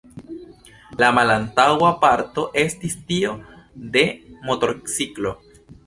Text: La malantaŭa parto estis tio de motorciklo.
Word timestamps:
La 1.01 1.09
malantaŭa 1.17 1.91
parto 2.05 2.47
estis 2.65 2.99
tio 3.13 3.39
de 3.99 4.09
motorciklo. 4.51 5.41